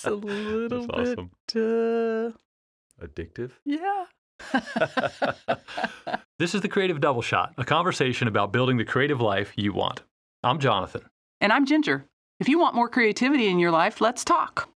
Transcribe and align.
it's 0.00 0.06
a 0.06 0.10
little 0.14 0.86
That's 0.86 0.86
bit 0.86 1.18
awesome. 1.18 1.30
uh, 1.54 3.04
Addictive. 3.04 3.50
yeah. 3.66 4.06
This 6.38 6.54
is 6.54 6.62
the 6.62 6.68
Creative 6.70 6.98
Double 7.02 7.20
Shot, 7.20 7.52
a 7.58 7.66
conversation 7.66 8.26
about 8.26 8.50
building 8.50 8.78
the 8.78 8.84
creative 8.86 9.20
life 9.20 9.52
you 9.56 9.74
want. 9.74 10.02
I'm 10.42 10.58
Jonathan. 10.58 11.02
and 11.42 11.52
I'm 11.52 11.66
Ginger. 11.66 12.06
If 12.38 12.48
you 12.48 12.58
want 12.58 12.74
more 12.74 12.88
creativity 12.88 13.48
in 13.48 13.58
your 13.58 13.70
life, 13.70 14.00
let's 14.00 14.24
talk. 14.24 14.66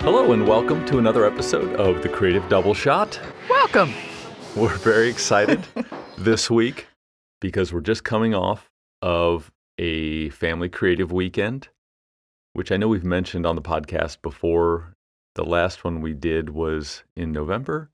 Hello, 0.00 0.32
and 0.32 0.46
welcome 0.48 0.84
to 0.86 0.98
another 0.98 1.24
episode 1.26 1.74
of 1.76 2.02
the 2.02 2.08
Creative 2.08 2.46
Double 2.48 2.74
Shot. 2.74 3.20
Welcome. 3.48 3.92
We're 4.56 4.76
very 4.78 5.08
excited 5.08 5.64
this 6.18 6.50
week 6.50 6.86
because 7.40 7.72
we're 7.72 7.80
just 7.80 8.02
coming 8.02 8.34
off 8.34 8.70
of 9.02 9.52
a 9.78 10.30
family 10.30 10.68
creative 10.68 11.12
weekend, 11.12 11.68
which 12.54 12.72
I 12.72 12.76
know 12.76 12.88
we've 12.88 13.04
mentioned 13.04 13.46
on 13.46 13.54
the 13.54 13.62
podcast 13.62 14.20
before. 14.22 14.94
The 15.36 15.44
last 15.44 15.84
one 15.84 16.00
we 16.00 16.14
did 16.14 16.50
was 16.50 17.04
in 17.16 17.30
November, 17.30 17.90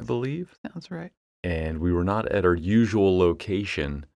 I 0.00 0.04
believe. 0.04 0.56
Sounds 0.66 0.90
right. 0.90 1.12
and 1.44 1.78
we 1.80 1.92
were 1.92 2.04
not 2.04 2.26
at 2.32 2.46
our 2.46 2.54
usual 2.54 3.18
location, 3.18 4.06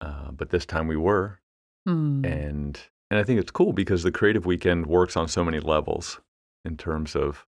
uh, 0.00 0.30
but 0.30 0.50
this 0.50 0.64
time 0.66 0.86
we 0.86 0.96
were, 0.96 1.40
Hmm. 1.86 2.24
and 2.24 2.78
and 3.10 3.18
I 3.18 3.24
think 3.24 3.40
it's 3.40 3.50
cool 3.50 3.72
because 3.72 4.04
the 4.04 4.12
creative 4.12 4.46
weekend 4.46 4.86
works 4.86 5.16
on 5.16 5.26
so 5.26 5.42
many 5.42 5.58
levels 5.58 6.20
in 6.64 6.76
terms 6.76 7.16
of 7.16 7.46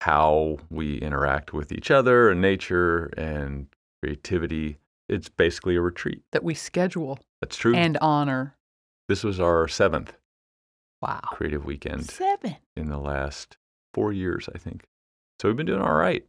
how 0.00 0.58
we 0.70 0.96
interact 0.98 1.52
with 1.52 1.72
each 1.72 1.90
other 1.90 2.30
and 2.30 2.40
nature 2.40 3.06
and 3.16 3.66
creativity. 4.02 4.78
It's 5.08 5.28
basically 5.28 5.76
a 5.76 5.80
retreat. 5.80 6.22
That 6.32 6.44
we 6.44 6.54
schedule 6.54 7.18
That's 7.40 7.56
true. 7.56 7.74
and 7.74 7.98
honor. 8.00 8.56
this 9.08 9.24
was 9.24 9.40
our 9.40 9.66
seventh 9.68 10.12
Wow. 11.02 11.20
creative 11.32 11.64
weekend 11.64 12.08
Seven. 12.10 12.56
in 12.76 12.88
the 12.88 12.98
last 12.98 13.56
four 13.94 14.12
years, 14.12 14.48
I 14.54 14.58
think. 14.58 14.84
So 15.40 15.48
we've 15.48 15.56
been 15.56 15.66
doing 15.66 15.80
all 15.80 15.94
right. 15.94 16.24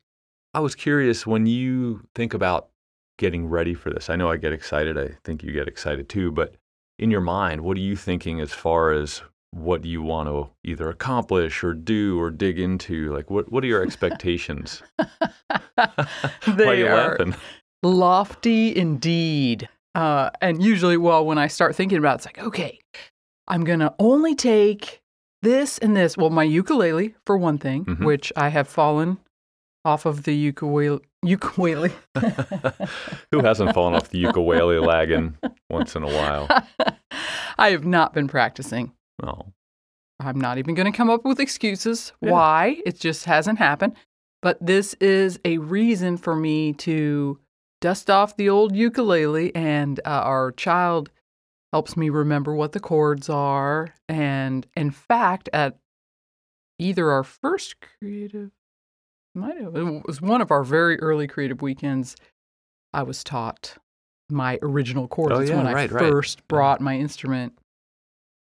I 0.54 0.60
was 0.62 0.76
curious 0.76 1.28
when 1.28 1.46
you 1.46 2.08
think 2.16 2.34
about 2.34 2.70
getting 3.18 3.48
ready 3.48 3.74
for 3.74 3.90
this. 3.92 4.10
I 4.10 4.16
know 4.16 4.30
I 4.32 4.38
get 4.38 4.54
excited. 4.54 4.98
I 4.98 5.18
think 5.24 5.44
you 5.44 5.52
get 5.52 5.68
excited 5.68 6.10
too. 6.10 6.32
But 6.32 6.56
in 6.98 7.12
your 7.12 7.22
mind, 7.22 7.62
what 7.62 7.78
are 7.78 7.82
you 7.82 7.96
thinking 7.96 8.40
as 8.42 8.52
far 8.54 8.92
as 8.92 9.22
what 9.52 9.84
you 9.86 10.02
want 10.02 10.28
to 10.30 10.50
either 10.64 10.90
accomplish 10.90 11.64
or 11.64 11.74
do 11.74 12.20
or 12.20 12.32
dig 12.32 12.60
into? 12.60 13.14
Like, 13.14 13.30
what, 13.30 13.52
what 13.52 13.64
are 13.64 13.68
your 13.68 13.84
expectations? 13.84 14.82
Why 15.76 15.88
are 16.48 16.56
They 16.56 16.80
you 16.80 16.88
are 16.88 17.10
laughing? 17.18 17.36
lofty 17.84 18.76
indeed. 18.76 19.68
Uh, 19.94 20.30
and 20.42 20.64
usually, 20.64 20.98
well, 20.98 21.26
when 21.26 21.38
I 21.38 21.48
start 21.48 21.76
thinking 21.76 21.98
about 21.98 22.14
it, 22.14 22.16
it's 22.16 22.26
like, 22.26 22.40
okay, 22.40 22.80
I'm 23.48 23.64
going 23.66 23.80
to 23.80 23.94
only 24.00 24.36
take 24.36 25.02
this 25.42 25.78
and 25.80 25.96
this. 25.98 26.16
Well, 26.16 26.30
my 26.30 26.44
ukulele, 26.44 27.16
for 27.26 27.38
one 27.38 27.58
thing, 27.58 27.86
Mhm. 27.86 28.06
which 28.06 28.32
I 28.38 28.50
have 28.50 28.68
fallen 28.70 29.18
off 29.84 30.06
of 30.06 30.24
the 30.24 30.34
ukulele. 30.36 31.02
ukulele. 31.24 31.92
Who 33.32 33.40
hasn't 33.42 33.74
fallen 33.74 33.96
off 33.96 34.10
the 34.10 34.20
ukulele 34.20 34.78
lagging 34.80 35.36
once 35.70 35.96
in 35.96 36.04
a 36.04 36.08
while? 36.08 36.48
I 37.58 37.72
have 37.72 37.84
not 37.86 38.14
been 38.14 38.28
practicing. 38.28 38.94
Oh, 39.22 39.54
I'm 40.20 40.40
not 40.40 40.58
even 40.58 40.76
going 40.76 40.92
to 40.92 40.96
come 40.96 41.10
up 41.10 41.26
with 41.26 41.40
excuses 41.40 42.14
Yeah. 42.22 42.32
why. 42.32 42.82
It 42.86 43.00
just 43.00 43.26
hasn't 43.26 43.60
happened. 43.60 43.96
But 44.42 44.58
this 44.66 44.96
is 44.96 45.40
a 45.46 45.60
reason 45.60 46.18
for 46.18 46.36
me 46.36 46.74
to 46.74 47.40
dust 47.80 48.10
off 48.10 48.36
the 48.38 48.50
old 48.50 48.76
ukulele, 48.76 49.56
and 49.56 50.00
uh, 50.00 50.10
our 50.10 50.52
child 50.52 51.12
helps 51.72 51.96
me 51.96 52.10
remember 52.10 52.54
what 52.56 52.72
the 52.72 52.80
chords 52.80 53.30
are. 53.30 53.94
And 54.10 54.66
in 54.76 54.92
fact, 54.92 55.50
at 55.54 55.78
either 56.80 57.12
our 57.12 57.24
first 57.24 57.76
creative, 57.82 58.52
might 59.36 59.58
have, 59.62 59.76
it 59.76 60.06
was 60.06 60.22
one 60.22 60.42
of 60.42 60.52
our 60.52 60.64
very 60.64 61.00
early 61.00 61.28
creative 61.28 61.62
weekends, 61.62 62.16
I 62.94 63.04
was 63.04 63.24
taught 63.24 63.78
my 64.30 64.60
original 64.62 65.08
chords. 65.08 65.34
Oh, 65.34 65.40
yeah, 65.40 65.56
when 65.58 65.68
I 65.68 65.74
right, 65.74 65.92
right. 65.92 66.10
first 66.10 66.48
brought 66.48 66.82
my 66.82 66.98
instrument. 66.98 67.58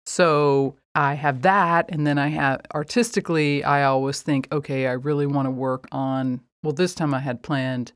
So 0.06 0.76
I 0.94 1.16
have 1.16 1.42
that, 1.42 1.86
and 1.90 2.06
then 2.06 2.18
I 2.18 2.28
have 2.28 2.62
artistically, 2.74 3.64
I 3.64 3.84
always 3.84 4.22
think, 4.22 4.48
okay, 4.52 4.88
I 4.88 4.94
really 4.94 5.26
want 5.26 5.48
to 5.48 5.52
work 5.52 5.88
on. 5.92 6.42
Well, 6.64 6.74
this 6.74 6.96
time 6.96 7.14
I 7.14 7.20
had 7.20 7.44
planned 7.44 7.92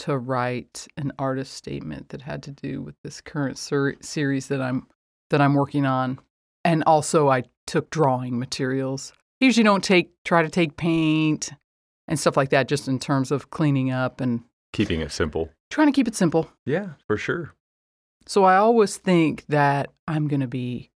to 0.00 0.18
write 0.18 0.86
an 0.96 1.12
artist 1.18 1.54
statement 1.54 2.08
that 2.08 2.22
had 2.22 2.42
to 2.44 2.50
do 2.50 2.82
with 2.82 2.94
this 3.04 3.20
current 3.20 3.58
ser- 3.58 3.96
series 4.00 4.48
that 4.48 4.60
I'm 4.60 4.86
that 5.30 5.40
I'm 5.40 5.54
working 5.54 5.86
on, 5.86 6.18
and 6.64 6.82
also 6.84 7.28
I 7.28 7.44
took 7.66 7.90
drawing 7.90 8.38
materials. 8.38 9.12
Usually, 9.40 9.64
don't 9.64 9.84
take 9.84 10.10
try 10.24 10.42
to 10.42 10.48
take 10.48 10.76
paint 10.76 11.50
and 12.08 12.18
stuff 12.18 12.36
like 12.36 12.50
that, 12.50 12.68
just 12.68 12.88
in 12.88 12.98
terms 12.98 13.30
of 13.30 13.50
cleaning 13.50 13.90
up 13.90 14.20
and 14.20 14.42
keeping 14.72 15.00
it 15.00 15.12
simple. 15.12 15.50
trying 15.70 15.86
to 15.86 15.92
keep 15.92 16.08
it 16.08 16.16
simple. 16.16 16.50
Yeah, 16.66 16.90
for 17.06 17.16
sure. 17.16 17.54
So 18.26 18.44
I 18.44 18.56
always 18.56 18.96
think 18.96 19.44
that 19.48 19.90
I'm 20.06 20.28
going 20.28 20.40
to 20.40 20.46
be 20.46 20.90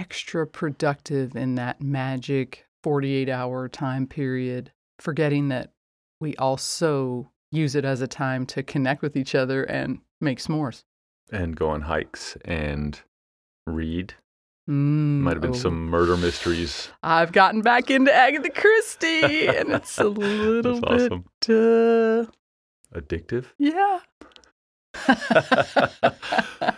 extra 0.00 0.46
productive 0.46 1.36
in 1.36 1.56
that 1.56 1.82
magic 1.82 2.64
48 2.82 3.28
hour 3.28 3.68
time 3.68 4.06
period, 4.06 4.72
forgetting 4.98 5.48
that 5.48 5.72
we 6.22 6.34
also 6.36 7.30
use 7.52 7.74
it 7.74 7.84
as 7.84 8.00
a 8.00 8.06
time 8.06 8.46
to 8.46 8.62
connect 8.62 9.02
with 9.02 9.14
each 9.14 9.34
other 9.34 9.62
and 9.64 9.98
make 10.18 10.38
s'mores. 10.38 10.84
And 11.30 11.54
go 11.54 11.68
on 11.68 11.82
hikes 11.82 12.38
and 12.46 12.98
read. 13.66 14.14
Mm, 14.68 15.20
Might 15.20 15.34
have 15.34 15.42
been 15.42 15.50
oh. 15.50 15.54
some 15.54 15.86
murder 15.86 16.16
mysteries. 16.16 16.88
I've 17.02 17.32
gotten 17.32 17.60
back 17.60 17.90
into 17.90 18.14
Agatha 18.14 18.50
Christie, 18.50 19.48
and 19.48 19.70
it's 19.72 19.98
a 19.98 20.04
little 20.08 20.80
bit, 20.80 20.90
awesome. 20.90 21.24
uh, 21.46 22.24
Addictive. 22.98 23.46
yeah. 23.58 24.00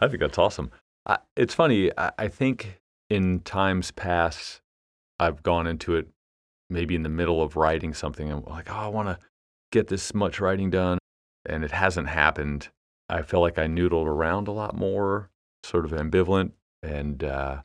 I 0.00 0.08
think 0.08 0.20
that's 0.20 0.38
awesome. 0.38 0.70
I, 1.06 1.18
it's 1.36 1.54
funny. 1.54 1.90
I, 1.96 2.12
I 2.18 2.28
think 2.28 2.80
in 3.08 3.40
times 3.40 3.90
past, 3.90 4.60
I've 5.18 5.42
gone 5.42 5.66
into 5.66 5.94
it 5.94 6.08
maybe 6.68 6.94
in 6.94 7.02
the 7.02 7.08
middle 7.08 7.42
of 7.42 7.56
writing 7.56 7.94
something 7.94 8.30
and 8.30 8.44
like, 8.46 8.70
oh, 8.70 8.74
I 8.76 8.88
want 8.88 9.08
to 9.08 9.18
get 9.70 9.88
this 9.88 10.12
much 10.12 10.40
writing 10.40 10.70
done, 10.70 10.98
and 11.46 11.64
it 11.64 11.70
hasn't 11.70 12.08
happened. 12.08 12.68
I 13.08 13.22
feel 13.22 13.40
like 13.40 13.58
I 13.58 13.66
noodled 13.66 14.06
around 14.06 14.48
a 14.48 14.52
lot 14.52 14.76
more, 14.76 15.30
sort 15.62 15.84
of 15.84 15.92
ambivalent, 15.92 16.52
and 16.82 17.22
uh, 17.22 17.62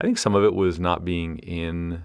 I 0.00 0.04
think 0.04 0.18
some 0.18 0.34
of 0.34 0.44
it 0.44 0.54
was 0.54 0.78
not 0.78 1.04
being 1.04 1.38
in 1.38 2.04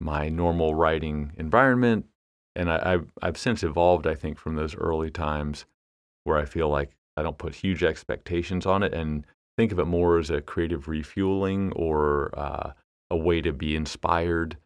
my 0.00 0.28
normal 0.28 0.74
writing 0.74 1.32
environment. 1.36 2.06
And 2.54 2.70
I, 2.70 2.94
I've, 2.94 3.12
I've 3.22 3.38
since 3.38 3.62
evolved, 3.62 4.06
I 4.06 4.14
think, 4.14 4.38
from 4.38 4.56
those 4.56 4.74
early 4.74 5.10
times 5.10 5.64
where 6.24 6.36
I 6.36 6.44
feel 6.44 6.68
like 6.68 6.96
I 7.16 7.22
don't 7.22 7.38
put 7.38 7.54
huge 7.54 7.82
expectations 7.82 8.66
on 8.66 8.82
it 8.82 8.92
and 8.92 9.24
think 9.58 9.72
of 9.72 9.80
it 9.80 9.86
more 9.86 10.20
as 10.20 10.30
a 10.30 10.40
creative 10.40 10.86
refueling 10.86 11.72
or 11.72 12.32
uh, 12.38 12.70
a 13.10 13.16
way 13.16 13.40
to 13.40 13.52
be 13.52 13.74
inspired 13.74 14.56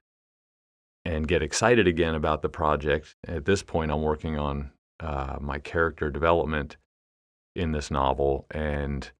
and 1.07 1.27
get 1.27 1.43
excited 1.43 1.89
again 1.89 2.15
about 2.15 2.43
the 2.43 2.51
project. 2.51 3.17
At 3.27 3.47
this 3.47 3.63
point, 3.63 3.91
I'm 3.91 4.03
working 4.03 4.39
on 4.39 4.71
uh, 5.01 5.39
my 5.41 5.59
character 5.59 6.11
development 6.11 6.77
in 7.57 7.73
this 7.73 7.91
novel, 7.91 8.45
and 8.51 9.11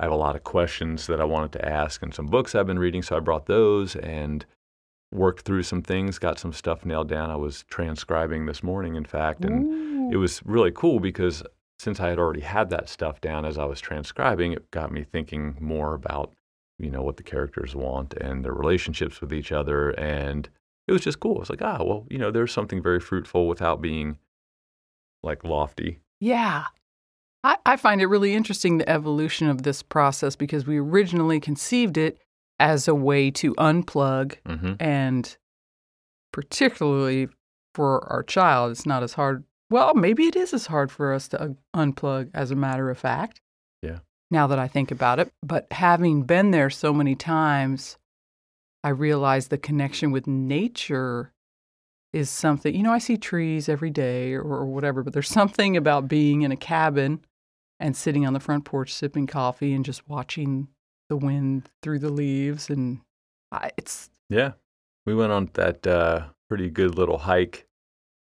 I 0.00 0.04
have 0.04 0.12
a 0.12 0.16
lot 0.16 0.34
of 0.34 0.44
questions 0.44 1.06
that 1.08 1.20
I 1.20 1.24
wanted 1.24 1.52
to 1.52 1.68
ask 1.68 2.02
and 2.02 2.14
some 2.14 2.26
books 2.26 2.54
I've 2.54 2.66
been 2.66 2.78
reading. 2.78 3.02
So 3.02 3.14
I 3.14 3.20
brought 3.20 3.44
those 3.44 3.96
and 3.96 4.46
worked 5.12 5.44
through 5.44 5.64
some 5.64 5.82
things, 5.82 6.18
got 6.18 6.38
some 6.38 6.54
stuff 6.54 6.86
nailed 6.86 7.10
down. 7.10 7.30
I 7.30 7.36
was 7.36 7.64
transcribing 7.64 8.46
this 8.46 8.62
morning, 8.62 8.94
in 8.94 9.04
fact, 9.04 9.44
and 9.44 10.10
it 10.10 10.16
was 10.16 10.40
really 10.46 10.72
cool 10.72 11.00
because 11.00 11.42
since 11.78 12.00
I 12.00 12.08
had 12.08 12.18
already 12.18 12.40
had 12.40 12.70
that 12.70 12.88
stuff 12.88 13.20
down 13.20 13.44
as 13.44 13.58
I 13.58 13.64
was 13.64 13.80
transcribing, 13.80 14.52
it 14.52 14.70
got 14.70 14.90
me 14.92 15.04
thinking 15.04 15.56
more 15.60 15.94
about, 15.94 16.32
you 16.78 16.90
know, 16.90 17.02
what 17.02 17.16
the 17.16 17.22
characters 17.22 17.74
want 17.74 18.14
and 18.14 18.44
their 18.44 18.52
relationships 18.52 19.20
with 19.20 19.32
each 19.32 19.52
other. 19.52 19.90
And 19.90 20.48
it 20.86 20.92
was 20.92 21.02
just 21.02 21.20
cool. 21.20 21.40
It's 21.40 21.50
like, 21.50 21.62
ah, 21.62 21.82
well, 21.84 22.06
you 22.10 22.18
know, 22.18 22.30
there's 22.30 22.52
something 22.52 22.82
very 22.82 23.00
fruitful 23.00 23.46
without 23.46 23.80
being 23.80 24.18
like 25.22 25.44
lofty. 25.44 26.00
Yeah. 26.20 26.64
I, 27.44 27.56
I 27.64 27.76
find 27.76 28.00
it 28.00 28.06
really 28.06 28.34
interesting 28.34 28.78
the 28.78 28.88
evolution 28.88 29.48
of 29.48 29.62
this 29.62 29.82
process 29.82 30.34
because 30.34 30.66
we 30.66 30.78
originally 30.78 31.38
conceived 31.38 31.96
it 31.96 32.18
as 32.58 32.88
a 32.88 32.94
way 32.94 33.30
to 33.30 33.54
unplug 33.54 34.34
Mm-hmm. 34.44 34.72
and 34.80 35.36
particularly 36.32 37.28
for 37.74 38.04
our 38.12 38.22
child, 38.22 38.72
it's 38.72 38.86
not 38.86 39.02
as 39.02 39.14
hard. 39.14 39.44
Well, 39.70 39.94
maybe 39.94 40.26
it 40.26 40.36
is 40.36 40.54
as 40.54 40.66
hard 40.66 40.90
for 40.90 41.12
us 41.12 41.28
to 41.28 41.42
un- 41.42 41.58
unplug, 41.74 42.30
as 42.34 42.50
a 42.50 42.56
matter 42.56 42.90
of 42.90 42.98
fact. 42.98 43.40
Yeah. 43.82 43.98
Now 44.30 44.46
that 44.46 44.58
I 44.58 44.68
think 44.68 44.90
about 44.90 45.18
it. 45.18 45.30
But 45.42 45.66
having 45.70 46.22
been 46.22 46.50
there 46.50 46.70
so 46.70 46.92
many 46.92 47.14
times, 47.14 47.96
I 48.82 48.90
realize 48.90 49.48
the 49.48 49.58
connection 49.58 50.10
with 50.10 50.26
nature 50.26 51.32
is 52.12 52.30
something, 52.30 52.74
you 52.74 52.82
know, 52.82 52.92
I 52.92 52.98
see 52.98 53.18
trees 53.18 53.68
every 53.68 53.90
day 53.90 54.32
or, 54.32 54.42
or 54.42 54.66
whatever, 54.66 55.02
but 55.02 55.12
there's 55.12 55.28
something 55.28 55.76
about 55.76 56.08
being 56.08 56.42
in 56.42 56.52
a 56.52 56.56
cabin 56.56 57.20
and 57.78 57.94
sitting 57.94 58.26
on 58.26 58.32
the 58.32 58.40
front 58.40 58.64
porch 58.64 58.92
sipping 58.92 59.26
coffee 59.26 59.74
and 59.74 59.84
just 59.84 60.08
watching 60.08 60.68
the 61.10 61.16
wind 61.16 61.68
through 61.82 61.98
the 61.98 62.10
leaves. 62.10 62.70
And 62.70 63.00
I, 63.52 63.70
it's, 63.76 64.10
Yeah. 64.30 64.52
We 65.06 65.14
went 65.14 65.32
on 65.32 65.50
that 65.54 65.86
uh, 65.86 66.26
pretty 66.48 66.70
good 66.70 66.94
little 66.96 67.18
hike. 67.18 67.66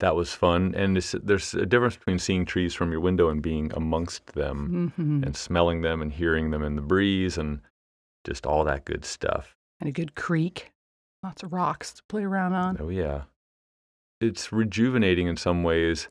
That 0.03 0.17
was 0.17 0.33
fun. 0.33 0.75
And 0.75 0.97
there's 0.97 1.53
a 1.53 1.65
difference 1.65 1.95
between 1.95 2.19
seeing 2.19 2.43
trees 2.43 2.73
from 2.73 2.91
your 2.91 2.99
window 2.99 3.29
and 3.29 3.41
being 3.41 3.71
amongst 3.73 4.33
them 4.33 4.91
mhm. 4.99 5.25
and 5.25 5.33
smelling 5.33 5.79
them 5.79 6.01
and 6.01 6.11
hearing 6.11 6.51
them 6.51 6.61
in 6.61 6.75
the 6.75 6.81
breeze 6.81 7.37
and 7.37 7.61
just 8.25 8.45
all 8.45 8.65
that 8.65 8.83
good 8.83 9.05
stuff. 9.05 9.55
and 9.79 9.87
a 9.87 9.93
good 9.93 10.13
creek, 10.13 10.73
lots 11.23 11.41
of 11.41 11.53
rocks 11.53 11.93
to 11.93 12.03
play 12.09 12.25
around 12.25 12.51
on. 12.51 12.75
Oh, 12.81 12.89
yeah. 12.89 13.21
It's 14.19 14.51
rejuvenating 14.51 15.27
in 15.27 15.37
some 15.37 15.63
ways. 15.63 16.09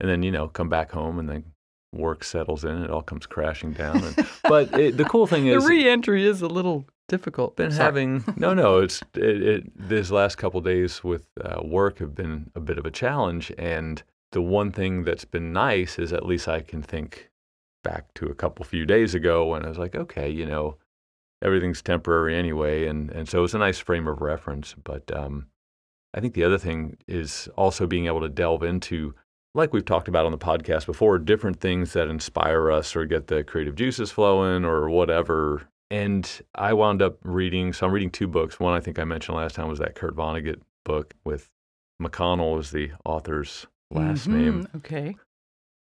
And 0.00 0.08
then, 0.08 0.22
you 0.22 0.30
know, 0.30 0.48
come 0.48 0.70
back 0.70 0.92
home 0.92 1.18
and 1.18 1.28
then 1.28 1.44
work 1.92 2.24
settles 2.24 2.64
in. 2.64 2.84
It 2.84 2.90
all 2.90 3.02
comes 3.02 3.26
crashing 3.26 3.74
down. 3.74 4.02
And, 4.02 4.26
but 4.44 4.72
it, 4.80 4.96
the 4.96 5.04
cool 5.04 5.26
thing 5.26 5.46
is 5.48 5.62
the 5.62 5.68
re-entry 5.68 6.24
is 6.24 6.40
a 6.40 6.48
little 6.48 6.86
difficult. 7.08 7.56
been 7.56 7.70
Sorry. 7.70 7.84
having 7.84 8.24
no 8.36 8.54
no 8.54 8.78
it's 8.78 9.02
it, 9.14 9.42
it 9.42 9.88
this 9.88 10.10
last 10.10 10.36
couple 10.36 10.60
days 10.60 11.02
with 11.04 11.26
uh, 11.42 11.60
work 11.64 11.98
have 11.98 12.14
been 12.14 12.50
a 12.54 12.60
bit 12.60 12.78
of 12.78 12.86
a 12.86 12.90
challenge 12.90 13.52
and 13.58 14.02
the 14.32 14.42
one 14.42 14.72
thing 14.72 15.04
that's 15.04 15.24
been 15.24 15.52
nice 15.52 15.98
is 15.98 16.12
at 16.12 16.26
least 16.26 16.48
i 16.48 16.60
can 16.60 16.82
think 16.82 17.30
back 17.84 18.12
to 18.14 18.26
a 18.26 18.34
couple 18.34 18.64
few 18.64 18.84
days 18.84 19.14
ago 19.14 19.46
when 19.46 19.64
i 19.64 19.68
was 19.68 19.78
like 19.78 19.94
okay 19.94 20.28
you 20.28 20.44
know 20.44 20.76
everything's 21.42 21.82
temporary 21.82 22.34
anyway 22.34 22.86
and 22.86 23.10
and 23.10 23.28
so 23.28 23.44
it's 23.44 23.54
a 23.54 23.58
nice 23.58 23.78
frame 23.78 24.08
of 24.08 24.20
reference 24.20 24.74
but 24.82 25.14
um 25.14 25.46
i 26.14 26.20
think 26.20 26.34
the 26.34 26.44
other 26.44 26.58
thing 26.58 26.96
is 27.06 27.48
also 27.56 27.86
being 27.86 28.06
able 28.06 28.20
to 28.20 28.28
delve 28.28 28.62
into 28.62 29.14
like 29.54 29.72
we've 29.72 29.84
talked 29.84 30.08
about 30.08 30.26
on 30.26 30.32
the 30.32 30.38
podcast 30.38 30.84
before 30.86 31.18
different 31.18 31.60
things 31.60 31.92
that 31.92 32.08
inspire 32.08 32.70
us 32.70 32.94
or 32.96 33.06
get 33.06 33.28
the 33.28 33.44
creative 33.44 33.74
juices 33.76 34.10
flowing 34.10 34.64
or 34.64 34.90
whatever 34.90 35.68
and 35.90 36.40
I 36.54 36.72
wound 36.72 37.02
up 37.02 37.18
reading, 37.22 37.72
so 37.72 37.86
I'm 37.86 37.92
reading 37.92 38.10
two 38.10 38.26
books. 38.28 38.58
One 38.60 38.74
I 38.74 38.80
think 38.80 38.98
I 38.98 39.04
mentioned 39.04 39.36
last 39.36 39.54
time 39.54 39.68
was 39.68 39.78
that 39.78 39.94
Kurt 39.94 40.16
Vonnegut 40.16 40.60
book 40.84 41.14
with 41.24 41.48
McConnell 42.02 42.58
as 42.58 42.70
the 42.70 42.90
author's 43.04 43.66
last 43.90 44.26
name. 44.28 44.64
Mhm, 44.64 44.76
Okay. 44.76 45.16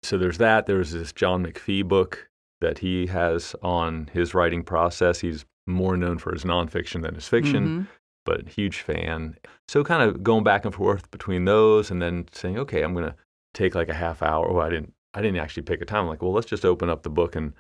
So 0.04 0.18
there's 0.18 0.38
that. 0.40 0.66
There's 0.66 0.92
this 0.92 1.14
John 1.14 1.46
McPhee 1.46 1.88
book 1.88 2.28
that 2.60 2.80
he 2.80 3.08
has 3.08 3.56
on 3.64 4.10
his 4.14 4.34
writing 4.34 4.64
process. 4.64 5.20
He's 5.22 5.46
more 5.66 5.96
known 5.96 6.18
for 6.18 6.34
his 6.34 6.44
nonfiction 6.44 7.02
than 7.04 7.16
his 7.16 7.28
fiction, 7.30 7.68
Mhm. 7.68 7.88
but 8.26 8.50
huge 8.50 8.82
fan. 8.82 9.38
So 9.70 9.84
kind 9.84 10.04
of 10.04 10.22
going 10.24 10.44
back 10.44 10.66
and 10.66 10.74
forth 10.76 11.10
between 11.10 11.46
those 11.46 11.90
and 11.90 12.02
then 12.02 12.26
saying, 12.34 12.58
okay, 12.60 12.82
I'm 12.82 12.94
going 12.94 13.06
to 13.10 13.16
take 13.54 13.76
like 13.76 13.88
a 13.88 13.94
half 13.94 14.22
hour. 14.22 14.52
Well, 14.52 14.66
I 14.66 14.70
didn't, 14.70 14.94
I 15.14 15.22
didn't 15.22 15.38
actually 15.40 15.64
pick 15.64 15.82
a 15.82 15.86
time. 15.86 16.02
I'm 16.02 16.08
like, 16.10 16.22
well, 16.22 16.34
let's 16.34 16.48
just 16.48 16.66
open 16.66 16.90
up 16.90 17.04
the 17.04 17.10
book 17.10 17.36
and 17.38 17.54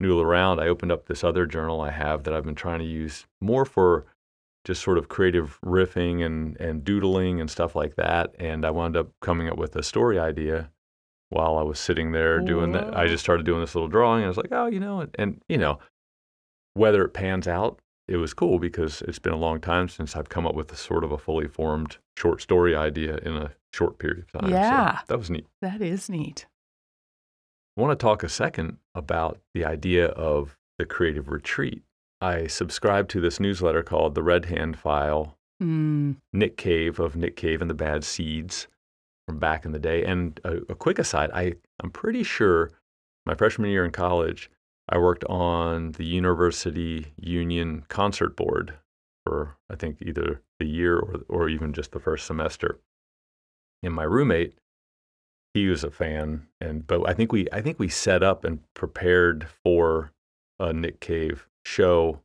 noodle 0.00 0.22
around. 0.22 0.60
I 0.60 0.68
opened 0.68 0.92
up 0.92 1.06
this 1.06 1.24
other 1.24 1.46
journal 1.46 1.80
I 1.80 1.90
have 1.90 2.24
that 2.24 2.34
I've 2.34 2.44
been 2.44 2.54
trying 2.54 2.78
to 2.80 2.84
use 2.84 3.26
more 3.40 3.64
for 3.64 4.06
just 4.64 4.82
sort 4.82 4.98
of 4.98 5.08
creative 5.08 5.58
riffing 5.64 6.24
and, 6.24 6.56
and 6.60 6.84
doodling 6.84 7.40
and 7.40 7.50
stuff 7.50 7.74
like 7.74 7.96
that. 7.96 8.34
And 8.38 8.64
I 8.64 8.70
wound 8.70 8.96
up 8.96 9.08
coming 9.20 9.48
up 9.48 9.56
with 9.56 9.74
a 9.76 9.82
story 9.82 10.18
idea 10.18 10.70
while 11.30 11.56
I 11.56 11.62
was 11.62 11.78
sitting 11.78 12.12
there 12.12 12.40
oh, 12.40 12.44
doing 12.44 12.72
that. 12.72 12.96
I 12.96 13.06
just 13.06 13.24
started 13.24 13.46
doing 13.46 13.60
this 13.60 13.74
little 13.74 13.88
drawing. 13.88 14.18
And 14.22 14.26
I 14.26 14.28
was 14.28 14.36
like, 14.36 14.52
oh, 14.52 14.66
you 14.66 14.80
know, 14.80 15.00
and, 15.00 15.14
and 15.18 15.42
you 15.48 15.58
know, 15.58 15.78
whether 16.74 17.04
it 17.04 17.10
pans 17.14 17.48
out, 17.48 17.80
it 18.06 18.16
was 18.16 18.32
cool 18.34 18.58
because 18.58 19.02
it's 19.02 19.18
been 19.18 19.32
a 19.32 19.38
long 19.38 19.60
time 19.60 19.88
since 19.88 20.16
I've 20.16 20.28
come 20.28 20.46
up 20.46 20.54
with 20.54 20.72
a 20.72 20.76
sort 20.76 21.04
of 21.04 21.12
a 21.12 21.18
fully 21.18 21.46
formed 21.48 21.98
short 22.16 22.40
story 22.40 22.74
idea 22.74 23.16
in 23.18 23.36
a 23.36 23.52
short 23.72 23.98
period 23.98 24.20
of 24.20 24.32
time. 24.32 24.50
So 24.50 24.56
Yeah. 24.56 25.00
that 25.06 25.18
was 25.18 25.30
neat. 25.30 25.46
That 25.60 25.82
is 25.82 26.08
neat. 26.08 26.46
I 27.78 27.80
want 27.80 27.96
to 27.96 28.02
talk 28.02 28.24
a 28.24 28.28
second 28.28 28.78
about 28.92 29.38
the 29.54 29.64
idea 29.64 30.06
of 30.06 30.58
the 30.78 30.84
creative 30.84 31.28
retreat. 31.28 31.84
I 32.20 32.48
subscribe 32.48 33.08
to 33.10 33.20
this 33.20 33.38
newsletter 33.38 33.84
called 33.84 34.16
The 34.16 34.22
Red 34.22 34.46
Hand 34.46 34.76
File, 34.76 35.38
Mm, 35.62 36.16
Nick 36.32 36.56
Cave 36.56 36.98
of 36.98 37.14
Nick 37.14 37.36
Cave 37.36 37.60
and 37.60 37.70
the 37.70 37.74
Bad 37.74 38.02
Seeds 38.02 38.66
from 39.28 39.38
back 39.38 39.64
in 39.64 39.70
the 39.70 39.78
day. 39.78 40.04
And 40.04 40.40
a, 40.44 40.56
a 40.68 40.74
quick 40.74 40.98
aside, 40.98 41.30
I, 41.32 41.54
I'm 41.80 41.90
pretty 41.90 42.24
sure 42.24 42.72
my 43.26 43.34
freshman 43.34 43.70
year 43.70 43.84
in 43.84 43.92
college, 43.92 44.50
I 44.88 44.98
worked 44.98 45.24
on 45.24 45.92
the 45.92 46.04
University 46.04 47.12
Union 47.16 47.84
Concert 47.88 48.36
Board 48.36 48.74
for, 49.24 49.56
I 49.70 49.76
think, 49.76 49.98
either 50.00 50.42
the 50.58 50.66
year 50.66 50.98
or, 50.98 51.20
or 51.28 51.48
even 51.48 51.72
just 51.72 51.92
the 51.92 52.00
first 52.00 52.26
semester. 52.26 52.78
And 53.84 53.94
my 53.94 54.04
roommate, 54.04 54.54
he 55.58 55.68
was 55.68 55.84
a 55.84 55.90
fan, 55.90 56.46
and 56.60 56.86
but 56.86 57.08
I 57.08 57.14
think 57.14 57.32
we 57.32 57.48
I 57.52 57.60
think 57.60 57.78
we 57.78 57.88
set 57.88 58.22
up 58.22 58.44
and 58.44 58.60
prepared 58.74 59.46
for 59.64 60.12
a 60.58 60.72
Nick 60.72 61.00
Cave 61.00 61.46
show 61.64 62.20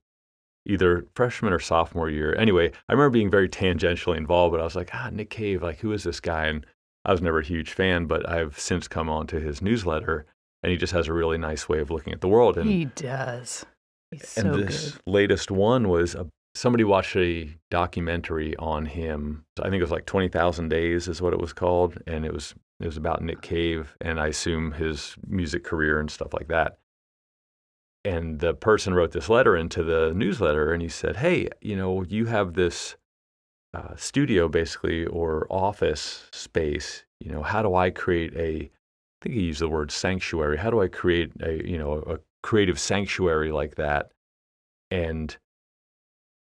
either 0.65 1.05
freshman 1.13 1.51
or 1.51 1.59
sophomore 1.59 2.09
year. 2.09 2.35
Anyway, 2.35 2.71
I 2.87 2.93
remember 2.93 3.09
being 3.09 3.29
very 3.29 3.49
tangentially 3.49 4.17
involved, 4.17 4.53
but 4.53 4.61
I 4.61 4.63
was 4.63 4.75
like, 4.75 4.91
ah, 4.93 5.09
Nick 5.11 5.29
Cave, 5.29 5.61
like 5.61 5.79
who 5.79 5.91
is 5.91 6.03
this 6.03 6.19
guy? 6.19 6.45
And 6.45 6.65
I 7.05 7.11
was 7.11 7.21
never 7.21 7.39
a 7.39 7.45
huge 7.45 7.73
fan, 7.73 8.05
but 8.05 8.27
I've 8.29 8.57
since 8.57 8.87
come 8.87 9.09
on 9.09 9.27
to 9.27 9.39
his 9.39 9.61
newsletter, 9.61 10.25
and 10.61 10.71
he 10.71 10.77
just 10.77 10.93
has 10.93 11.07
a 11.07 11.13
really 11.13 11.37
nice 11.37 11.67
way 11.67 11.79
of 11.79 11.91
looking 11.91 12.13
at 12.13 12.21
the 12.21 12.29
world. 12.29 12.57
And 12.57 12.69
he 12.69 12.85
does. 12.85 13.65
He's 14.11 14.37
and 14.37 14.53
so 14.53 14.57
this 14.57 14.91
good. 14.91 15.01
latest 15.05 15.51
one 15.51 15.89
was 15.89 16.15
a, 16.15 16.27
somebody 16.55 16.83
watched 16.83 17.15
a 17.15 17.49
documentary 17.71 18.55
on 18.57 18.85
him. 18.85 19.43
I 19.59 19.63
think 19.63 19.75
it 19.75 19.81
was 19.81 19.91
like 19.91 20.05
Twenty 20.05 20.29
Thousand 20.29 20.69
Days 20.69 21.07
is 21.07 21.21
what 21.21 21.33
it 21.33 21.39
was 21.39 21.51
called, 21.51 21.97
and 22.07 22.25
it 22.25 22.33
was 22.33 22.55
it 22.83 22.87
was 22.87 22.97
about 22.97 23.23
Nick 23.23 23.41
Cave 23.41 23.95
and 24.01 24.19
I 24.19 24.27
assume 24.27 24.73
his 24.73 25.15
music 25.25 25.63
career 25.63 26.01
and 26.01 26.11
stuff 26.11 26.33
like 26.33 26.49
that. 26.49 26.79
And 28.03 28.41
the 28.41 28.53
person 28.53 28.93
wrote 28.93 29.13
this 29.13 29.29
letter 29.29 29.55
into 29.55 29.83
the 29.83 30.11
newsletter, 30.13 30.73
and 30.73 30.81
he 30.81 30.89
said, 30.89 31.15
"Hey, 31.15 31.47
you 31.61 31.77
know, 31.77 32.03
you 32.03 32.25
have 32.25 32.53
this 32.53 32.97
uh, 33.73 33.95
studio 33.95 34.49
basically 34.49 35.05
or 35.05 35.47
office 35.49 36.27
space. 36.33 37.05
You 37.21 37.31
know, 37.31 37.41
how 37.41 37.61
do 37.61 37.73
I 37.75 37.89
create 37.89 38.35
a? 38.35 38.63
I 38.65 38.69
think 39.21 39.35
he 39.35 39.43
used 39.43 39.61
the 39.61 39.69
word 39.69 39.89
sanctuary. 39.89 40.57
How 40.57 40.69
do 40.69 40.81
I 40.81 40.89
create 40.89 41.31
a 41.41 41.65
you 41.65 41.77
know 41.77 42.03
a 42.05 42.19
creative 42.45 42.77
sanctuary 42.77 43.53
like 43.53 43.75
that?" 43.75 44.11
And 44.91 45.37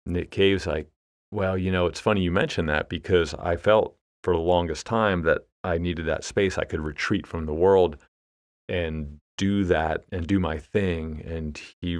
Nick 0.07 0.31
Cave's 0.31 0.67
like, 0.67 0.89
well, 1.31 1.59
you 1.59 1.71
know, 1.71 1.87
it's 1.87 2.01
funny 2.01 2.23
you 2.23 2.31
mentioned 2.31 2.71
that 2.71 2.89
because 2.89 3.35
I 3.35 3.57
felt 3.57 3.97
for 4.25 4.33
the 4.35 4.41
longest 4.41 4.87
time 4.87 5.23
that 5.23 5.43
I 5.65 5.79
needed 5.79 6.07
that 6.07 6.25
space. 6.25 6.59
I 6.59 6.65
could 6.65 6.81
retreat 6.81 7.27
from 7.27 7.47
the 7.47 7.55
world 7.55 7.97
and 8.69 9.19
do 9.37 9.65
that 9.65 10.05
and 10.12 10.27
do 10.27 10.39
my 10.39 10.59
thing. 10.59 11.23
And 11.27 11.61
he 11.81 11.99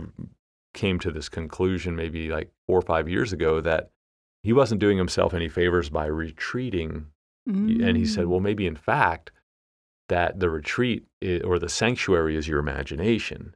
came 0.75 0.99
to 1.01 1.11
this 1.11 1.29
conclusion 1.29 1.97
maybe 1.97 2.29
like 2.31 2.51
four 2.67 2.79
or 2.79 2.83
five 2.83 3.09
years 3.09 3.33
ago 3.33 3.61
that 3.61 3.91
he 4.43 4.53
wasn't 4.53 4.81
doing 4.81 4.97
himself 4.99 5.35
any 5.35 5.49
favors 5.49 5.91
by 5.91 6.07
retreating. 6.07 7.07
And 7.47 7.97
he 7.97 8.07
said, 8.07 8.27
Mm. 8.27 8.29
well, 8.29 8.41
maybe 8.41 8.67
in 8.67 8.77
fact, 8.77 9.33
that 10.09 10.39
the 10.41 10.49
retreat 10.51 11.05
i 11.23 11.41
or 11.45 11.59
the 11.59 11.69
sanctuary 11.69 12.37
is 12.37 12.47
your 12.49 12.59
imagination 12.61 13.55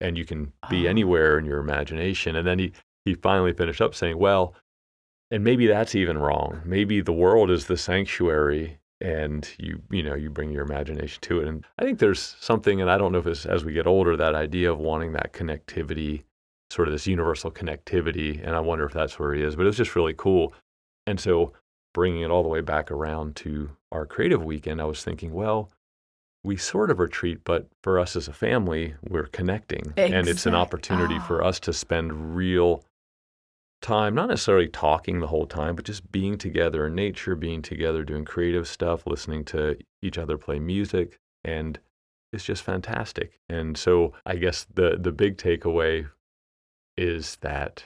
and 0.00 0.16
you 0.18 0.24
can 0.24 0.52
be 0.70 0.86
Ah. 0.86 0.90
anywhere 0.90 1.38
in 1.38 1.44
your 1.44 1.58
imagination. 1.58 2.36
And 2.36 2.46
then 2.46 2.58
he, 2.58 2.72
he 3.04 3.14
finally 3.14 3.52
finished 3.52 3.80
up 3.80 3.94
saying, 3.94 4.18
well, 4.18 4.54
and 5.30 5.44
maybe 5.44 5.66
that's 5.66 5.94
even 5.94 6.18
wrong. 6.18 6.62
Maybe 6.64 7.00
the 7.00 7.12
world 7.12 7.50
is 7.50 7.66
the 7.66 7.76
sanctuary 7.76 8.78
and 9.04 9.48
you, 9.58 9.82
you 9.90 10.02
know, 10.02 10.14
you 10.14 10.30
bring 10.30 10.50
your 10.50 10.64
imagination 10.64 11.20
to 11.22 11.40
it. 11.40 11.46
And 11.46 11.64
I 11.78 11.84
think 11.84 11.98
there's 11.98 12.36
something, 12.40 12.80
and 12.80 12.90
I 12.90 12.96
don't 12.96 13.12
know 13.12 13.18
if 13.18 13.26
it's 13.26 13.44
as 13.44 13.64
we 13.64 13.74
get 13.74 13.86
older, 13.86 14.16
that 14.16 14.34
idea 14.34 14.72
of 14.72 14.78
wanting 14.78 15.12
that 15.12 15.32
connectivity, 15.34 16.24
sort 16.70 16.88
of 16.88 16.92
this 16.92 17.06
universal 17.06 17.50
connectivity. 17.50 18.40
And 18.42 18.56
I 18.56 18.60
wonder 18.60 18.86
if 18.86 18.92
that's 18.94 19.18
where 19.18 19.34
he 19.34 19.42
is, 19.42 19.56
but 19.56 19.62
it 19.62 19.66
was 19.66 19.76
just 19.76 19.94
really 19.94 20.14
cool. 20.16 20.54
And 21.06 21.20
so 21.20 21.52
bringing 21.92 22.22
it 22.22 22.30
all 22.30 22.42
the 22.42 22.48
way 22.48 22.62
back 22.62 22.90
around 22.90 23.36
to 23.36 23.70
our 23.92 24.06
creative 24.06 24.42
weekend, 24.42 24.80
I 24.80 24.84
was 24.86 25.04
thinking, 25.04 25.34
well, 25.34 25.70
we 26.42 26.56
sort 26.56 26.90
of 26.90 26.98
retreat, 26.98 27.40
but 27.44 27.68
for 27.82 27.98
us 27.98 28.16
as 28.16 28.26
a 28.26 28.32
family, 28.32 28.94
we're 29.08 29.26
connecting. 29.26 29.92
And 29.98 30.26
it's 30.28 30.46
an 30.46 30.54
opportunity 30.54 31.18
for 31.18 31.42
Ah. 31.42 31.48
us 31.48 31.60
to 31.60 31.72
spend 31.74 32.34
real 32.36 32.82
time, 33.84 34.14
not 34.14 34.30
necessarily 34.30 34.66
talking 34.66 35.20
the 35.20 35.26
whole 35.26 35.46
time, 35.46 35.76
but 35.76 35.84
just 35.84 36.10
being 36.10 36.38
together 36.38 36.86
in 36.86 36.94
nature, 36.94 37.36
being 37.36 37.62
together, 37.62 38.02
doing 38.02 38.24
creative 38.24 38.66
stuff, 38.66 39.06
listening 39.06 39.44
to 39.44 39.76
each 40.02 40.18
other 40.18 40.38
play 40.38 40.58
music. 40.58 41.18
And 41.44 41.78
it's 42.32 42.44
just 42.44 42.62
fantastic. 42.62 43.38
And 43.48 43.76
so 43.76 44.14
I 44.24 44.36
guess 44.36 44.66
the, 44.74 44.96
the 44.98 45.12
big 45.12 45.36
takeaway 45.36 46.08
is 46.96 47.36
that 47.42 47.84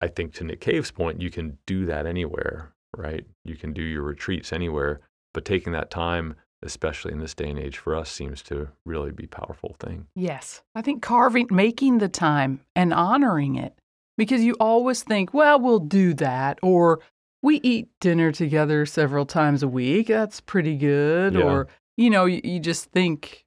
I 0.00 0.08
think 0.08 0.34
to 0.34 0.44
Nick 0.44 0.60
Cave's 0.60 0.90
point, 0.90 1.22
you 1.22 1.30
can 1.30 1.58
do 1.64 1.86
that 1.86 2.04
anywhere, 2.04 2.74
right? 2.96 3.24
You 3.44 3.56
can 3.56 3.72
do 3.72 3.82
your 3.82 4.02
retreats 4.02 4.52
anywhere, 4.52 5.00
but 5.32 5.44
taking 5.44 5.72
that 5.72 5.90
time, 5.90 6.34
especially 6.62 7.12
in 7.12 7.20
this 7.20 7.34
day 7.34 7.50
and 7.50 7.58
age 7.58 7.78
for 7.78 7.94
us, 7.94 8.10
seems 8.10 8.42
to 8.42 8.68
really 8.84 9.12
be 9.12 9.24
a 9.24 9.28
powerful 9.28 9.76
thing. 9.78 10.06
Yes. 10.16 10.62
I 10.74 10.82
think 10.82 11.02
carving, 11.02 11.46
making 11.50 11.98
the 11.98 12.08
time 12.08 12.60
and 12.74 12.92
honoring 12.92 13.54
it 13.54 13.78
because 14.18 14.42
you 14.42 14.54
always 14.60 15.02
think, 15.02 15.32
well, 15.32 15.58
we'll 15.58 15.78
do 15.78 16.12
that 16.14 16.58
or 16.62 17.00
we 17.40 17.60
eat 17.62 17.88
dinner 18.00 18.32
together 18.32 18.84
several 18.84 19.24
times 19.24 19.62
a 19.62 19.68
week. 19.68 20.08
That's 20.08 20.40
pretty 20.40 20.76
good. 20.76 21.34
Yeah. 21.34 21.44
Or, 21.44 21.68
you 21.96 22.10
know, 22.10 22.26
you, 22.26 22.40
you 22.44 22.60
just 22.60 22.86
think 22.86 23.46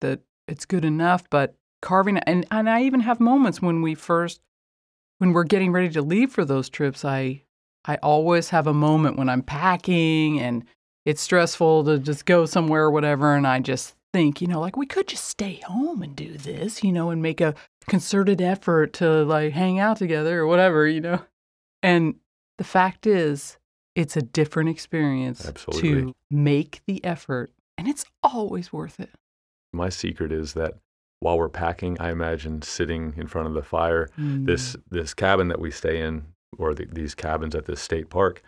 that 0.00 0.20
it's 0.48 0.64
good 0.64 0.84
enough, 0.84 1.28
but 1.28 1.56
carving 1.82 2.16
and 2.18 2.46
and 2.50 2.70
I 2.70 2.82
even 2.82 3.00
have 3.00 3.20
moments 3.20 3.60
when 3.60 3.82
we 3.82 3.94
first 3.94 4.40
when 5.18 5.32
we're 5.32 5.44
getting 5.44 5.70
ready 5.70 5.90
to 5.90 6.00
leave 6.00 6.32
for 6.32 6.44
those 6.44 6.70
trips, 6.70 7.04
I 7.04 7.42
I 7.84 7.96
always 7.96 8.50
have 8.50 8.66
a 8.66 8.72
moment 8.72 9.18
when 9.18 9.28
I'm 9.28 9.42
packing 9.42 10.40
and 10.40 10.64
it's 11.04 11.20
stressful 11.20 11.84
to 11.84 11.98
just 11.98 12.24
go 12.24 12.46
somewhere 12.46 12.84
or 12.84 12.90
whatever 12.90 13.34
and 13.34 13.46
I 13.46 13.58
just 13.60 13.96
think, 14.14 14.40
you 14.40 14.46
know, 14.46 14.60
like 14.60 14.76
we 14.76 14.86
could 14.86 15.08
just 15.08 15.24
stay 15.24 15.60
home 15.66 16.00
and 16.00 16.14
do 16.14 16.38
this, 16.38 16.84
you 16.84 16.92
know, 16.92 17.10
and 17.10 17.20
make 17.20 17.40
a 17.40 17.52
concerted 17.88 18.40
effort 18.40 18.92
to 18.92 19.24
like 19.24 19.52
hang 19.52 19.80
out 19.80 19.96
together 19.96 20.38
or 20.38 20.46
whatever, 20.46 20.86
you 20.86 21.00
know. 21.00 21.18
And 21.82 22.14
the 22.56 22.62
fact 22.62 23.08
is, 23.08 23.58
it's 23.96 24.16
a 24.16 24.22
different 24.22 24.70
experience 24.70 25.44
Absolutely. 25.44 25.90
to 25.90 26.14
make 26.30 26.80
the 26.86 27.04
effort, 27.04 27.52
and 27.76 27.88
it's 27.88 28.04
always 28.22 28.72
worth 28.72 29.00
it. 29.00 29.10
My 29.72 29.88
secret 29.88 30.30
is 30.30 30.54
that 30.54 30.74
while 31.18 31.36
we're 31.36 31.48
packing, 31.48 32.00
I 32.00 32.12
imagine 32.12 32.62
sitting 32.62 33.14
in 33.16 33.26
front 33.26 33.48
of 33.48 33.54
the 33.54 33.62
fire. 33.62 34.10
This 34.16 34.76
mm. 34.76 34.82
this 34.90 35.12
cabin 35.12 35.48
that 35.48 35.58
we 35.58 35.72
stay 35.72 36.00
in, 36.00 36.26
or 36.56 36.72
the, 36.72 36.86
these 36.86 37.16
cabins 37.16 37.56
at 37.56 37.66
this 37.66 37.80
state 37.80 38.10
park, 38.10 38.42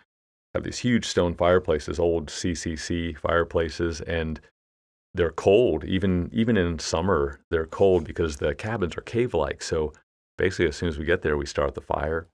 have 0.53 0.63
these 0.63 0.79
huge 0.79 1.05
stone 1.05 1.33
fireplaces, 1.33 1.99
old 1.99 2.27
CCC 2.27 3.17
fireplaces, 3.17 3.99
and 3.99 4.39
they're 5.13 5.31
cold. 5.31 5.83
Even 5.85 6.29
even 6.33 6.57
in 6.57 6.79
summer, 6.79 7.39
they're 7.49 7.65
cold 7.65 8.03
because 8.05 8.37
the 8.37 8.55
cabins 8.55 8.97
are 8.97 9.01
cave-like. 9.01 9.61
So 9.61 9.93
basically, 10.37 10.67
as 10.67 10.75
soon 10.75 10.89
as 10.89 10.97
we 10.97 11.05
get 11.05 11.21
there, 11.21 11.37
we 11.37 11.45
start 11.45 11.75
the 11.75 11.81
fire 11.81 12.27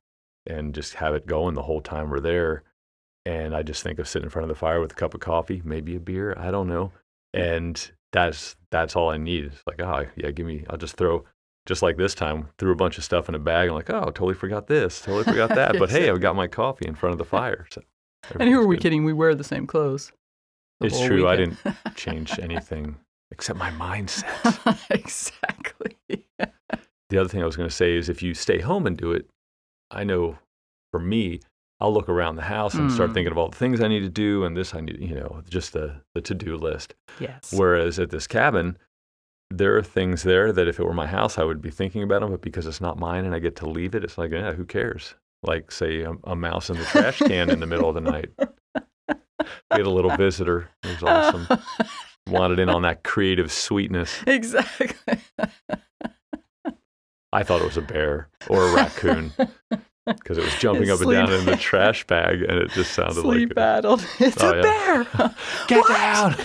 and 0.46 0.74
just 0.74 0.96
have 0.96 1.16
it 1.16 1.26
going 1.26 1.56
the 1.56 1.64
whole 1.64 1.82
time 1.82 2.10
we're 2.10 2.20
there. 2.20 2.64
And 3.26 3.56
I 3.56 3.64
just 3.64 3.84
think 3.84 4.00
of 4.00 4.08
sitting 4.08 4.26
in 4.26 4.30
front 4.30 4.44
of 4.44 4.50
the 4.50 4.60
fire 4.60 4.82
with 4.82 4.92
a 4.92 4.96
cup 4.96 5.14
of 5.14 5.22
coffee, 5.22 5.62
maybe 5.64 5.96
a 5.96 6.00
beer, 6.00 6.36
I 6.38 6.52
don't 6.52 6.68
know. 6.68 6.92
And 7.34 7.92
that's 8.12 8.56
that's 8.70 8.96
all 8.96 9.10
I 9.10 9.18
need. 9.18 9.46
It's 9.46 9.64
like, 9.66 9.82
oh 9.82 10.06
yeah, 10.16 10.32
give 10.32 10.46
me. 10.46 10.66
I'll 10.70 10.78
just 10.78 10.98
throw, 10.98 11.24
just 11.66 11.82
like 11.82 11.98
this 11.98 12.14
time, 12.14 12.50
threw 12.58 12.72
a 12.72 12.76
bunch 12.76 12.98
of 12.98 13.04
stuff 13.06 13.30
in 13.30 13.36
a 13.36 13.40
bag. 13.40 13.70
I'm 13.70 13.76
like, 13.76 13.90
oh, 13.90 14.06
totally 14.06 14.34
forgot 14.36 14.68
this, 14.68 15.02
totally 15.02 15.24
forgot 15.24 15.50
that. 15.56 15.80
But 15.80 15.90
hey, 15.90 16.10
I've 16.10 16.22
got 16.22 16.36
my 16.36 16.48
coffee 16.48 16.88
in 16.88 16.96
front 16.96 17.14
of 17.14 17.18
the 17.18 17.26
fire. 17.26 17.66
So 17.72 17.82
and 18.40 18.50
who 18.50 18.60
are 18.62 18.68
we 18.68 18.76
good. 18.76 18.84
kidding? 18.84 19.06
We 19.06 19.14
wear 19.14 19.36
the 19.36 19.44
same 19.44 19.68
clothes. 19.68 20.12
It's 20.82 21.00
true. 21.02 21.28
I 21.28 21.36
didn't 21.36 21.58
change 21.96 22.38
anything 22.40 22.98
except 23.32 23.58
my 23.58 23.72
mindset. 23.72 24.78
exactly. 24.92 25.96
the 27.10 27.18
other 27.18 27.30
thing 27.30 27.42
I 27.42 27.46
was 27.46 27.56
going 27.56 27.70
to 27.70 27.76
say 27.76 27.96
is 27.96 28.10
if 28.10 28.22
you 28.22 28.34
stay 28.34 28.60
home 28.60 28.86
and 28.88 28.98
do 28.98 29.12
it, 29.12 29.28
I 29.92 30.04
know 30.04 30.38
for 30.92 31.00
me, 31.00 31.40
I'll 31.80 31.94
look 31.94 32.08
around 32.10 32.36
the 32.38 32.44
house 32.44 32.76
and 32.76 32.92
start 32.92 33.10
Mm. 33.10 33.14
thinking 33.14 33.32
of 33.32 33.38
all 33.38 33.50
the 33.50 33.58
things 33.58 33.82
I 33.82 33.88
need 33.88 34.02
to 34.02 34.10
do 34.10 34.46
and 34.46 34.56
this 34.56 34.74
I 34.74 34.82
need, 34.82 35.00
you 35.00 35.16
know, 35.16 35.42
just 35.50 35.74
the, 35.74 36.02
the 36.14 36.22
to 36.22 36.34
do 36.34 36.56
list. 36.56 36.94
Yes. 37.20 37.54
Whereas 37.54 38.00
at 38.00 38.10
this 38.10 38.28
cabin, 38.28 38.78
there 39.50 39.76
are 39.78 39.84
things 39.84 40.24
there 40.24 40.52
that 40.54 40.68
if 40.68 40.80
it 40.80 40.86
were 40.86 40.94
my 40.94 41.08
house, 41.08 41.38
I 41.38 41.44
would 41.44 41.62
be 41.62 41.72
thinking 41.72 42.02
about 42.04 42.22
them, 42.22 42.32
but 42.32 42.42
because 42.42 42.66
it's 42.68 42.80
not 42.82 42.98
mine 43.00 43.26
and 43.26 43.36
I 43.36 43.40
get 43.40 43.56
to 43.58 43.70
leave 43.70 43.96
it, 43.96 44.04
it's 44.04 44.18
like, 44.18 44.32
yeah, 44.32 44.54
who 44.54 44.66
cares? 44.66 45.16
Like, 45.44 45.72
say, 45.72 46.02
a, 46.02 46.14
a 46.24 46.36
mouse 46.36 46.70
in 46.70 46.78
the 46.78 46.86
trash 46.86 47.20
can 47.20 47.50
in 47.50 47.60
the 47.60 47.68
middle 47.68 47.90
of 47.90 47.96
the 47.96 48.02
night. 48.02 48.32
We 49.72 49.78
had 49.78 49.86
a 49.86 49.90
little 49.90 50.12
visitor. 50.18 50.70
It 50.84 51.02
was 51.02 51.04
awesome. 51.04 51.48
Wanted 52.30 52.60
in 52.60 52.70
on 52.70 52.84
that 52.84 53.04
creative 53.04 53.52
sweetness. 53.52 54.22
exactly. 54.26 54.90
I 57.34 57.44
thought 57.44 57.62
it 57.62 57.66
was 57.66 57.78
a 57.78 57.82
bear 57.82 58.30
or 58.48 58.68
a 58.68 58.74
raccoon 58.74 59.34
because 60.06 60.38
it 60.38 60.44
was 60.44 60.54
jumping 60.60 60.84
It's 60.90 60.92
up 60.92 61.02
and 61.02 61.12
down 61.12 61.34
in 61.34 61.46
the 61.46 61.58
trash 61.58 62.06
bag, 62.06 62.44
and 62.44 62.60
it 62.60 62.70
just 62.72 62.94
sounded 62.94 63.18
like 63.18 63.24
Sleep 63.36 63.50
like 63.50 63.56
battled. 63.56 64.06
It's 64.20 64.42
Oh, 64.42 64.52
a 64.52 64.56
yeah. 64.58 64.62
bear. 64.62 65.36
Get 65.68 65.88
down! 65.88 66.36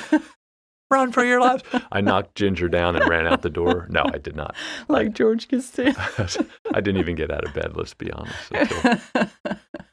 run 0.91 1.13
for 1.13 1.23
your 1.23 1.39
lives. 1.41 1.63
I 1.93 2.01
knocked 2.01 2.35
Ginger 2.35 2.69
down 2.71 2.97
and 2.97 3.07
ran 3.07 3.27
out 3.27 3.43
the 3.43 3.51
door. 3.51 3.87
No, 3.91 4.03
I 4.13 4.17
did 4.17 4.35
not. 4.35 4.57
like 4.89 5.13
George 5.13 5.47
Costanza. 5.47 6.47
I 6.73 6.81
didn't 6.81 6.97
even 7.01 7.15
get 7.15 7.31
out 7.31 7.45
of 7.45 7.53
bed, 7.53 7.73
let's 7.77 7.93
be 7.93 8.11
honest. 8.11 8.51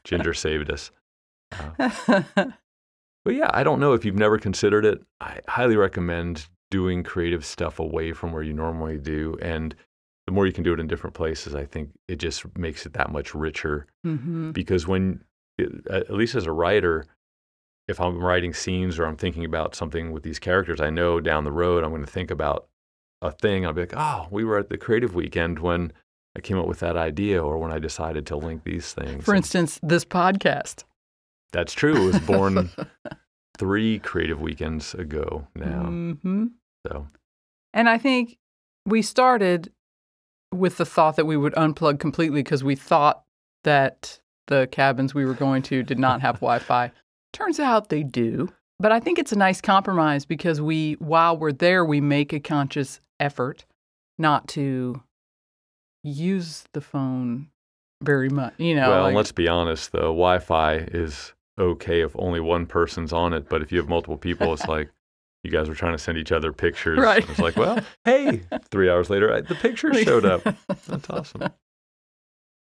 Ginger 0.04 0.32
saved 0.32 0.70
us. 0.70 0.90
Uh, 1.78 1.90
but 3.26 3.34
yeah, 3.34 3.50
I 3.52 3.64
don't 3.64 3.80
know 3.80 3.92
if 3.92 4.04
you've 4.04 4.14
never 4.14 4.38
considered 4.38 4.84
it. 4.84 5.02
I 5.20 5.40
highly 5.48 5.76
recommend 5.76 6.46
doing 6.70 7.02
creative 7.02 7.44
stuff 7.44 7.80
away 7.80 8.12
from 8.12 8.30
where 8.30 8.44
you 8.44 8.52
normally 8.52 8.98
do. 8.98 9.36
And 9.42 9.74
the 10.28 10.32
more 10.32 10.46
you 10.46 10.52
can 10.52 10.62
do 10.62 10.72
it 10.72 10.78
in 10.78 10.86
different 10.86 11.14
places, 11.14 11.52
I 11.52 11.64
think 11.64 11.90
it 12.06 12.20
just 12.20 12.56
makes 12.56 12.86
it 12.86 12.92
that 12.92 13.10
much 13.10 13.34
richer. 13.34 13.88
hmm 14.04 14.52
Because 14.52 14.86
when, 14.86 15.24
at 15.90 16.08
least 16.14 16.36
as 16.36 16.46
a 16.46 16.52
writer, 16.52 17.04
if 17.88 18.00
I'm 18.00 18.22
writing 18.22 18.54
scenes 18.54 18.96
or 18.96 19.06
I'm 19.06 19.16
thinking 19.16 19.44
about 19.44 19.74
something 19.74 20.12
with 20.12 20.22
these 20.22 20.38
characters, 20.38 20.80
I 20.80 20.90
know 20.90 21.18
down 21.18 21.42
the 21.42 21.50
road 21.50 21.82
I'm 21.82 21.90
going 21.90 22.04
to 22.04 22.10
think 22.10 22.30
about 22.30 22.68
a 23.22 23.32
thing. 23.32 23.66
I'll 23.66 23.72
be 23.72 23.80
like, 23.80 23.94
oh, 23.96 24.28
we 24.30 24.44
were 24.44 24.56
at 24.56 24.68
the 24.68 24.78
creative 24.78 25.16
weekend 25.16 25.58
when 25.58 25.92
I 26.36 26.40
came 26.40 26.58
up 26.58 26.68
with 26.68 26.78
that 26.78 26.96
idea 26.96 27.42
or 27.42 27.58
when 27.58 27.72
I 27.72 27.80
decided 27.80 28.24
to 28.26 28.36
link 28.36 28.62
these 28.62 28.92
things. 28.92 29.24
For 29.24 29.34
instance, 29.34 29.80
this 29.82 30.04
podcast. 30.04 30.84
That's 31.52 31.72
true. 31.72 31.96
It 31.96 32.06
was 32.06 32.18
born 32.20 32.70
three 33.58 33.98
creative 33.98 34.40
weekends 34.40 34.94
ago 34.94 35.46
now. 35.54 35.84
hmm 35.84 36.46
So 36.86 37.06
And 37.72 37.88
I 37.88 37.98
think 37.98 38.38
we 38.84 39.02
started 39.02 39.72
with 40.54 40.76
the 40.76 40.84
thought 40.86 41.16
that 41.16 41.24
we 41.26 41.36
would 41.36 41.54
unplug 41.54 41.98
completely 41.98 42.42
because 42.42 42.62
we 42.62 42.74
thought 42.76 43.22
that 43.64 44.20
the 44.46 44.68
cabins 44.70 45.12
we 45.14 45.24
were 45.26 45.34
going 45.34 45.62
to 45.62 45.82
did 45.82 45.98
not 45.98 46.20
have 46.20 46.36
Wi 46.36 46.58
Fi. 46.60 46.92
Turns 47.32 47.58
out 47.58 47.88
they 47.88 48.02
do. 48.02 48.48
But 48.78 48.92
I 48.92 49.00
think 49.00 49.18
it's 49.18 49.32
a 49.32 49.36
nice 49.38 49.60
compromise 49.60 50.24
because 50.26 50.60
we, 50.60 50.94
while 50.94 51.36
we're 51.36 51.50
there, 51.52 51.84
we 51.84 52.00
make 52.00 52.32
a 52.32 52.40
conscious 52.40 53.00
effort 53.18 53.64
not 54.18 54.46
to 54.48 55.02
use 56.04 56.64
the 56.72 56.80
phone 56.80 57.48
very 58.02 58.28
much. 58.28 58.54
You 58.58 58.74
know, 58.76 58.90
well, 58.90 59.02
like- 59.04 59.16
let's 59.16 59.32
be 59.32 59.48
honest 59.48 59.92
though, 59.92 60.12
Wi-Fi 60.12 60.74
is 60.76 61.32
okay 61.58 62.00
if 62.02 62.12
only 62.16 62.40
one 62.40 62.66
person's 62.66 63.12
on 63.12 63.32
it, 63.32 63.48
but 63.48 63.62
if 63.62 63.72
you 63.72 63.78
have 63.78 63.88
multiple 63.88 64.16
people, 64.18 64.52
it's 64.52 64.66
like 64.66 64.90
you 65.42 65.50
guys 65.50 65.68
were 65.68 65.74
trying 65.74 65.92
to 65.92 65.98
send 65.98 66.18
each 66.18 66.32
other 66.32 66.52
pictures. 66.52 66.98
Right. 66.98 67.28
It's 67.28 67.38
like, 67.38 67.56
well, 67.56 67.78
hey, 68.04 68.42
three 68.70 68.90
hours 68.90 69.10
later, 69.10 69.32
I- 69.32 69.40
the 69.42 69.54
picture 69.54 69.92
showed 69.94 70.24
up. 70.24 70.42
That's 70.86 71.08
awesome. 71.10 71.50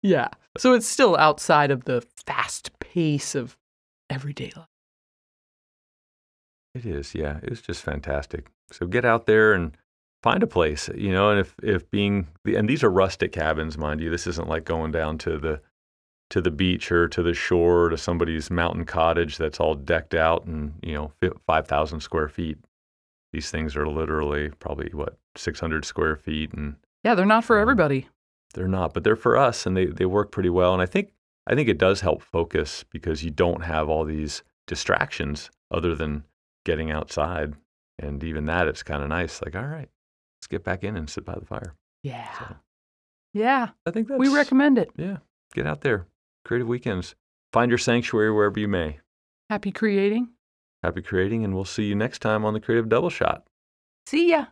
yeah. 0.01 0.29
So 0.57 0.73
it's 0.73 0.87
still 0.87 1.15
outside 1.17 1.71
of 1.71 1.85
the 1.85 2.03
fast 2.25 2.77
pace 2.79 3.35
of 3.35 3.57
everyday 4.09 4.51
life. 4.55 4.67
It 6.75 6.85
is, 6.85 7.15
yeah. 7.15 7.39
It 7.41 7.49
was 7.49 7.61
just 7.61 7.81
fantastic. 7.83 8.47
So 8.71 8.85
get 8.85 9.05
out 9.05 9.25
there 9.25 9.53
and 9.53 9.75
find 10.21 10.43
a 10.43 10.47
place, 10.47 10.89
you 10.95 11.11
know. 11.11 11.31
And 11.31 11.39
if 11.39 11.55
if 11.63 11.89
being 11.89 12.27
and 12.45 12.69
these 12.69 12.83
are 12.83 12.91
rustic 12.91 13.31
cabins, 13.31 13.77
mind 13.77 14.01
you, 14.01 14.09
this 14.09 14.27
isn't 14.27 14.47
like 14.47 14.65
going 14.65 14.91
down 14.91 15.17
to 15.19 15.37
the 15.37 15.61
to 16.29 16.41
the 16.41 16.51
beach 16.51 16.91
or 16.91 17.07
to 17.07 17.23
the 17.23 17.33
shore 17.33 17.85
or 17.85 17.89
to 17.89 17.97
somebody's 17.97 18.51
mountain 18.51 18.83
cottage 18.85 19.37
that's 19.37 19.59
all 19.59 19.75
decked 19.75 20.13
out 20.13 20.45
and 20.45 20.73
you 20.83 20.93
know 20.93 21.11
five 21.45 21.67
thousand 21.67 22.01
square 22.01 22.27
feet. 22.29 22.57
These 23.33 23.51
things 23.51 23.75
are 23.75 23.87
literally 23.87 24.49
probably 24.59 24.89
what 24.93 25.17
six 25.35 25.59
hundred 25.59 25.85
square 25.85 26.15
feet, 26.15 26.53
and 26.53 26.75
Yeah, 27.03 27.15
they're 27.15 27.25
not 27.25 27.43
for 27.45 27.57
Um, 27.57 27.61
everybody. 27.61 28.07
they're 28.53 28.67
not, 28.67 28.93
but 28.93 29.03
they're 29.03 29.15
for 29.15 29.37
us, 29.37 29.65
and 29.65 29.75
they 29.77 29.85
they 29.85 30.05
work 30.05 30.31
pretty 30.31 30.49
well. 30.49 30.73
And 30.73 30.81
I 30.81 30.85
think 30.85 31.11
I 31.45 31.55
think 31.55 31.69
it 31.69 31.77
does 31.77 32.01
help 32.01 32.21
focus 32.21 32.83
because 32.91 33.23
you 33.23 33.31
don't 33.31 33.63
have 33.63 33.87
all 33.89 34.03
these 34.05 34.43
distractions 34.67 35.49
other 35.71 35.95
than 35.95 36.23
getting 36.65 36.91
outside, 36.91 37.53
and 37.99 38.21
even 38.23 38.45
that 38.45 38.67
it's 38.67 38.83
kind 38.83 39.01
of 39.01 39.09
nice. 39.09 39.41
Like, 39.41 39.55
all 39.55 39.65
right, 39.67 39.89
let's 40.37 40.47
get 40.49 40.63
back 40.63 40.83
in 40.83 40.95
and 40.97 41.09
sit 41.09 41.23
by 41.25 41.35
the 41.35 41.45
fire. 41.45 41.73
Yeah. 42.03 42.31
So 42.39 42.55
Yeah. 43.33 43.69
I 43.85 43.91
think 43.91 44.07
that's 44.07 44.19
We 44.19 44.27
recommend 44.33 44.77
it. 44.77 44.89
yeah, 44.97 45.17
get 45.53 45.65
out 45.67 45.81
there, 45.81 46.05
creative 46.47 46.67
weekends, 46.67 47.13
find 47.53 47.69
your 47.69 47.77
sanctuary 47.77 48.31
wherever 48.31 48.59
you 48.59 48.67
may. 48.67 48.99
Happy 49.49 49.71
creating. 49.71 50.29
Happy 50.81 51.01
creating, 51.01 51.43
and 51.43 51.53
we'll 51.53 51.65
see 51.65 51.83
you 51.83 51.95
next 51.95 52.19
time 52.19 52.45
on 52.45 52.53
the 52.53 52.59
Creative 52.59 52.87
Double 52.87 53.09
Shot. 53.09 53.45
See 54.05 54.29
ya. 54.29 54.45